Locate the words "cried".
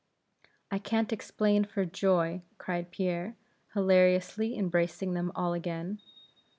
2.57-2.89